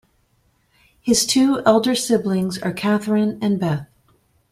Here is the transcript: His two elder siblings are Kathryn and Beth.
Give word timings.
His 0.99 1.27
two 1.27 1.61
elder 1.63 1.93
siblings 1.93 2.57
are 2.57 2.73
Kathryn 2.73 3.37
and 3.39 3.59
Beth. 3.59 3.85